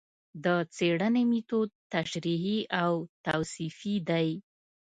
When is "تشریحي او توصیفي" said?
1.93-3.95